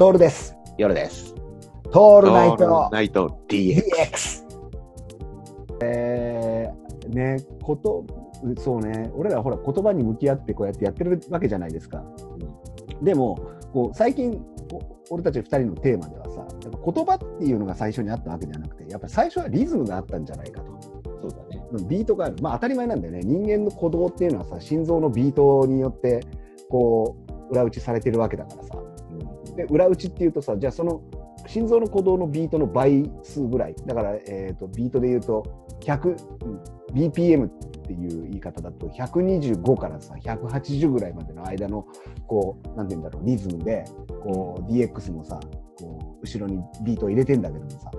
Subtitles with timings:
[0.00, 0.56] トールです。
[0.78, 1.34] 夜です。
[1.92, 3.82] トールナイトナイト DX。
[3.82, 4.44] DX。
[5.82, 8.06] えー、ね、こと、
[8.56, 12.02] そうね、俺らほら言葉に向き合ってこうやってやってるわけじゃないですか。
[13.02, 14.42] でも、こう最近、
[15.10, 20.80] 俺たち二人のテーマではさ、やっぱ言葉っていうのが最初にあったわけじゃなくて、やっぱり最初はリズムがあったんじゃないかと。
[21.20, 21.62] そうだね。
[21.72, 22.36] うんビートがある。
[22.40, 23.20] まあ当たり前なんだよね。
[23.22, 26.20] 人間の鼓動っていうのはさ、心臓のビートによって、
[26.70, 27.18] こ
[27.50, 28.79] う、裏打ちされてるわけだからさ。
[29.54, 31.02] で裏打ちっていうとさじゃあその
[31.46, 35.42] 心臓の鼓動のビートの倍数ぐらいだから、えー、とビートで言うと
[35.80, 36.08] 100
[36.44, 37.48] うん BPM っ
[37.86, 41.86] ていう言い方だと125からさ180ぐらいまでの間の
[42.26, 43.84] こうなんて言うんだろうリズムで
[44.22, 45.38] こう DX もさ
[45.78, 47.90] こう後ろにビートを入れてんだけどもさ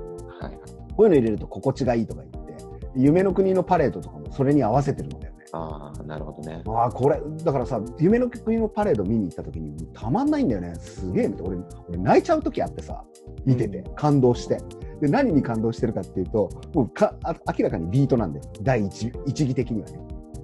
[0.41, 0.59] はいはい。
[0.95, 2.65] こういうの入れると心地がいいとか言って
[2.95, 5.30] 夢の国のパレードとかもそれに合わせてるんだよね。
[5.53, 6.61] ああ、なるほどね。
[6.65, 10.75] ああこれだからさ夢の国のパレード見に行った時にたまんないんだよね。
[10.75, 11.57] すげえ俺
[11.89, 13.03] 俺泣いちゃう時あってさ
[13.45, 14.59] 見てて、う感動して。
[15.01, 18.45] で何に感動してるかっていうともうかあ明らかにビートなんだよ。
[18.61, 19.99] 第一一義的にはね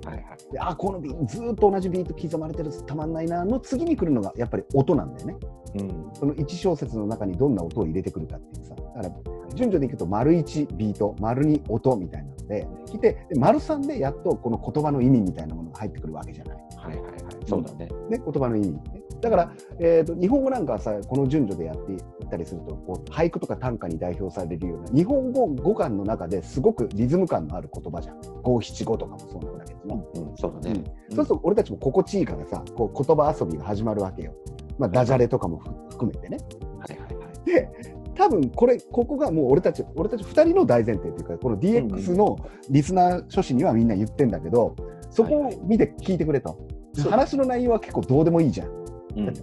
[0.08, 0.52] はいはい。
[0.52, 5.36] であこのビートずーっと同じビート刻まれてるたまんないなの次に来るのがやっぱり音なんだよね
[5.76, 6.10] うん。
[6.14, 9.10] その1小節の中にどんな音を入れてくるかっていうさだから
[9.56, 17.38] 順序でいくと丸1ビート丸2音みたいなので来てで丸3でやっとこの言葉の意味みたいなものが入ってくるわけじゃないはいはいはい。
[17.46, 17.88] そうだね。
[18.10, 18.82] ね、言葉の意味、ね。
[19.22, 28.22] だから、えーと、日本語なんかはさ、この順序でやっていったりすると、こう俳句とか短歌に代表されるような、日本語語感の中ですごくリズム感のある言葉じゃん。
[28.44, 30.08] 五七五とかもそうなんだけども。
[30.16, 30.84] うん、そうだね。
[31.10, 34.34] そうすると、俺たちも心地いいからさ、こう言葉遊びが始まるわけよ。
[34.78, 36.38] まあ、ダジャレとかも含めてね。
[36.80, 37.46] はいはいはい。
[37.46, 37.70] で、
[38.14, 42.38] 多分これ、ここがもう俺たち、俺たち2人の大前提というか、この DX の
[42.70, 44.76] リスナー書士にはみんな言ってんだけど、
[45.10, 46.58] そこを見て聞いてくれと。
[46.94, 48.87] そう話の内容は結構どうでもいいじゃん。
[49.18, 49.34] うん。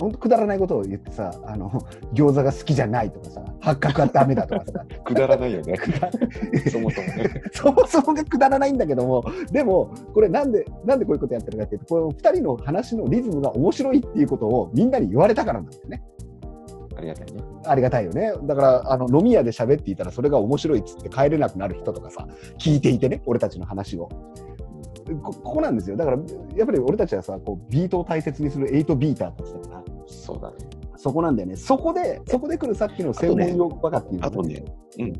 [0.00, 1.70] 本当くだらないことを言ってさ、あの
[2.12, 5.74] 餃子が好きじゃないとかさ、八角はダメだとかさ、 くだらないよね。
[6.70, 7.42] そもそもね。
[7.52, 16.02] そもそもがくだらないんだけども、でも、これなんで、なんでこういうことやってるかっていうと、この二人の話のリズムが面白いっていうことをみんなに言われたからなんだよね。
[16.96, 17.42] ありがたいね。
[17.64, 18.32] ありがたいよね。
[18.44, 22.26] だから、あの飲み屋で喋っていたら、それが面白いっつって帰れなくなる人とかさ、
[22.58, 24.08] 聞いていてね、俺たちの話を。
[25.22, 25.96] こここなんですよ。
[25.96, 26.16] だから、
[26.56, 30.56] やっぱり俺たちはさ、こうビートを大切にする8ビーターたちだから、そうだね。
[30.96, 31.56] そこなんだよね。
[31.56, 34.64] そこで、そこで来るさっきの専門用語バカっていうのあとね、
[34.98, 35.12] うん。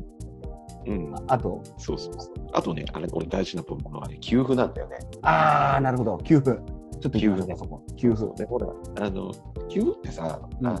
[0.85, 1.15] うん。
[1.27, 2.33] あと、そうそうそう。
[2.53, 4.97] あとね、あれ、俺大事なと思うのはね、給付なんだよね。
[5.21, 6.51] あー、なるほど、給付。
[6.51, 7.83] ちょっと給付ね、そこ。
[7.97, 8.33] 給付。
[8.35, 8.67] で、ほら、
[9.01, 9.31] あの、
[9.69, 10.79] 給付ってさ、うんあの、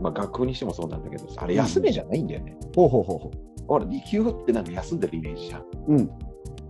[0.00, 2.56] まあ、学校にしてもそうなんだけどさ、あれ休めじゃないんだよね。
[2.74, 3.30] ほうほうほうほ
[3.66, 5.60] ほら、給付ってなんか休んでるイメージじゃん。
[5.60, 5.66] う。
[5.88, 6.10] うん。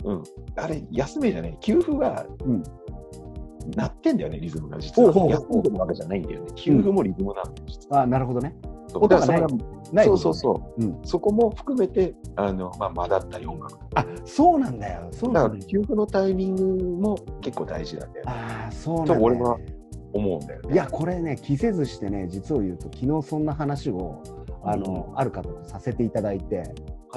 [0.05, 0.23] うん。
[0.55, 1.57] あれ、休めじゃない。
[1.59, 2.63] 給付は、うん
[3.75, 4.77] 鳴ってんだよね、リズムが。
[4.77, 5.11] 実は。
[5.27, 6.51] 休んでるわけじゃないんだよね。
[6.55, 8.01] 給付もリズムなんだよ、実は。
[8.01, 8.55] あー、なるほどね。
[8.87, 9.47] そだから
[9.91, 10.83] ないそうそうそう。
[10.83, 10.99] うん。
[11.03, 13.77] そこも含めて、あの、まあ、間だったり音楽。
[13.95, 15.07] あ、そうなんだよ。
[15.11, 15.61] そうだなんだよ。
[15.61, 16.63] から、給付のタイミング
[17.01, 18.31] も結構大事なんだよね。
[18.31, 19.57] あー、そうなんだ俺は
[20.13, 20.73] 思うんだよね。
[20.73, 24.21] いや、これね、着せずしてね、実を言うと、昨日そんな話を、
[24.63, 26.63] あの、ある方とさせていただいて、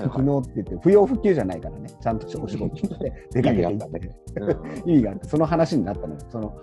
[0.03, 0.17] はいはい。
[0.19, 6.21] 昨日って言って、不要不急じゃないからね、ちゃんとお仕事して出かけていって、意味があって、その話になったのよ。
[6.29, 6.61] その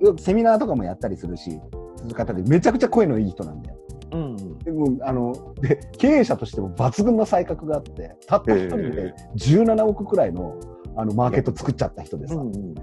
[0.00, 0.16] うん。
[0.18, 1.60] セミナーとかもやったりするし、
[1.96, 3.76] する方で、めちゃくちゃ声のいい人なんだよ。
[4.12, 4.58] うんうん。
[4.58, 10.58] でもあので経営者としても抜群な才覚があって、たった一人へで17億くらいの
[10.96, 12.74] あのマーケット作っちゃった人でさ、うんうん。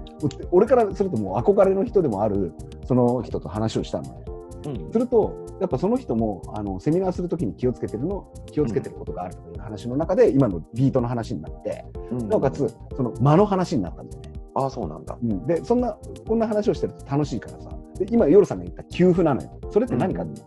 [0.50, 2.52] 俺からするともう憧れの人でもある
[2.86, 4.35] その人と話をしたのね。
[4.66, 14.32] うんすると、やっぱその人もあのセミナーするときに気をつけてるの気をつけてることがあるという話の中で、今のビートの話になって、うんなおかつ、その間の話になったんだよね。
[14.54, 15.18] ああ、そうなんだ。
[15.22, 15.96] うん、で、そんな、
[16.26, 19.50] こんな話をしてると楽しいからさ、で今、夜さんが言った給付なのよ。
[19.70, 20.42] それって何かって、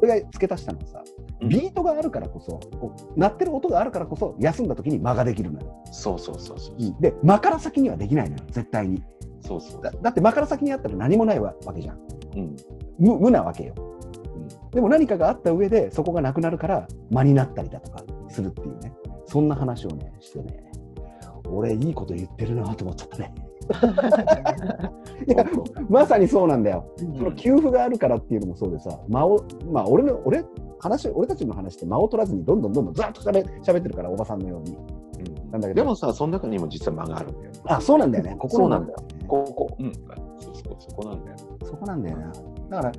[0.00, 5.82] 俺が付け足したのはさ、うんビートがあるからこそ、こう鳴ってる音があるからこそ、休んだ時に間ができるのよ。
[5.92, 6.76] そうそうそうそう。
[7.00, 9.02] で、間から先にはできないのよ、絶対に。
[9.40, 11.98] そうそうだだって間から先にあったら何もないわわけじゃん。
[12.36, 12.56] うん。
[12.98, 13.74] 無無なわけよ。
[13.78, 13.94] うん
[14.74, 18.92] でも何かがあった上で、そこがなくなるから、間になったりだとかするっていうね、
[19.24, 20.64] そんな話をね、してね、
[21.48, 23.34] 俺、いいこと言ってるなと思っちゃったね。
[25.26, 25.46] いや
[25.88, 26.84] まさにそうなんだよ。
[27.16, 30.44] その給付があるからっていうのもそうでさ、間を、まあ、俺の、俺、
[30.80, 34.76] 話、俺たちの話って間を取らずにどんどんどんどんずっとしゃべ喋ってるから、おばさんのように。
[34.76, 35.04] うん
[35.54, 37.60] なんだけどでもさ、その中にも実は間があるんだよね。
[37.66, 38.34] あ、そうなんだよね。
[38.36, 39.28] ここなんだよよ。
[39.28, 39.92] ここ、うん。
[40.80, 41.36] そこなんだよ。
[41.62, 42.32] そこなんだよな。
[42.70, 42.92] だから、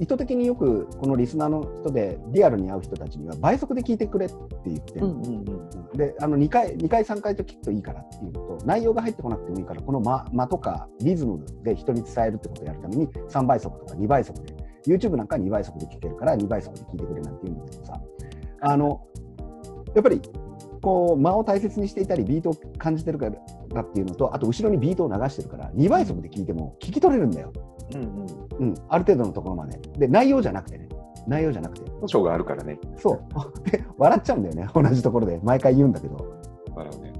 [0.00, 4.36] 意図的によくこのリスナーの人でリアルに会う人たちには倍速で聞いてくれって
[4.66, 5.96] 言ってる、うんうんうん。
[5.96, 14.54] であの2回、2回、3回と聞くといいからっていうのと、内容が入ってこなくてもいいから、この間間とかリズムで人に伝えるってことをやるために3倍速とか2倍速で
[14.86, 18.00] YouTube なんか2倍速で聞けるから2倍速で聞いてくれなんて言うんですけどさ、
[18.62, 19.06] あの、
[19.94, 20.20] やっぱり、
[20.80, 23.30] こう、間を大切にしていたり、ビートを感じてるか
[23.72, 27.52] らっていうのと、あと後ろにビートを流してるから、2倍速で聞いても聞き取れるんだよ。
[27.94, 28.02] うん
[28.58, 28.68] うん。
[28.70, 29.78] うん、ある程度のところまで。
[29.98, 30.88] で、内容じゃなくてね。
[31.26, 31.90] 内容じゃなくて。
[32.00, 32.78] 保証があるからね。
[32.96, 33.20] そう。
[33.70, 34.68] で、笑っちゃうんだよね。
[34.74, 35.40] 同じところで。
[35.42, 36.16] 毎回言うんだけど。
[36.74, 37.12] 笑うね。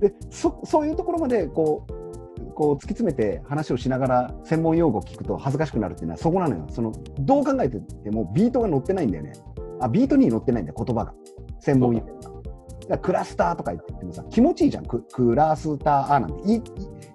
[0.00, 1.92] で、そ、そういうところまで、こう、
[2.54, 6.66] こう突き詰めて話をしながら専門用語を聞くと恥ずかしくなるっていうのはそこなのよ。
[6.70, 9.32] その、どう考えててもビートが乗ってないんだよね。
[9.80, 11.14] あ、ビートに乗ってないんだよ、言葉が。
[11.60, 12.06] 専門用語
[12.88, 12.98] が。
[12.98, 14.86] クラスターとか言ってもさ、気持ちいいじゃん。
[14.86, 16.62] ククラスターなんて言い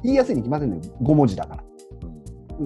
[0.04, 0.82] 言いやすいに決まってるのよ。
[1.02, 1.64] 5文字だから。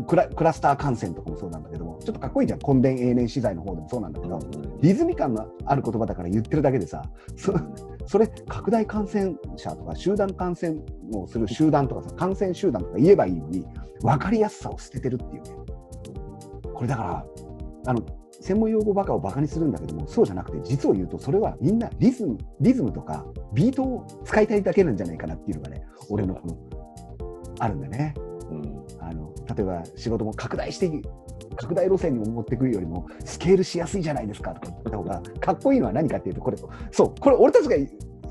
[0.08, 2.60] クラクラスター感染とかもそうなんだけども、ちょっとかっこいいじゃん。
[2.60, 4.40] 根伝永年資材の方でもそうなんだけど、
[4.82, 7.04] リズミ感のある言葉だから言ってるだけでさ、
[7.36, 7.54] そ
[8.06, 10.78] それ、拡大感染者とか集団感染
[11.14, 13.66] をする集団とかさ、感染集団とか言えばいいのに、
[14.02, 15.50] 分かりやすさを捨ててるっていうね。
[16.74, 17.26] これだから、
[17.88, 18.02] あの、
[18.40, 26.58] 専門用語ばかをバカにするんだけども、そうじゃなくて、実を言うと、それはみんなリズム、リズムとかビートを使いたいだけなんじゃないかなっていうのがね、俺のこの、
[27.60, 28.14] あるんだね。
[29.64, 30.90] えば仕事も拡大して
[31.56, 36.58] 拡大路線に持っていくよりもスケールしやすいじゃないですかとか言った方がかっこいいのは何かっていうとこれ
[36.92, 37.76] そうこれ俺たちが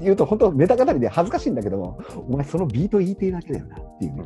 [0.01, 4.23] 言うと本当ネタ語りで恥ずかしいんだけどもお前そのビート言いてえだけだよなっていうね。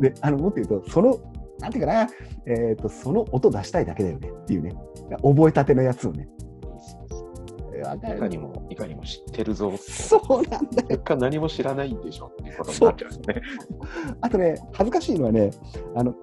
[0.00, 1.18] であのもっと言うとその
[1.60, 2.08] なんていうかな、
[2.46, 4.74] えーと、その音出したいだけだよねっていうね。
[5.22, 6.28] 覚えたてのやつをね
[7.92, 9.72] いかにも、いかにも知ってるぞ。
[9.76, 10.88] そうなんだよ。
[10.88, 13.42] 結果何も知らないんでしょっていうことになっちゃうんですね。
[14.20, 15.50] あとね、恥ずかしいのはね、
[15.94, 16.14] あの、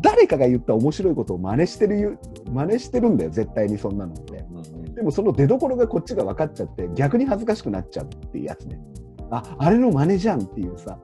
[0.00, 2.18] 誰かが言った面白いことを真似してる、
[2.50, 4.44] 真似してるんだよ、絶対にそんなのって。
[4.50, 8.80] うんうん、でもその出所がこっちが分かっちゃって、逆に恥ずかしくなっちゃうっていうやつね。
[9.30, 10.98] あ、あれの真似じゃんっていうさ、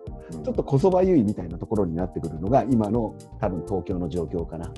[0.45, 4.73] ちょっとこそばゆいみたいなところになってくるのが今の多分東京の状況かな。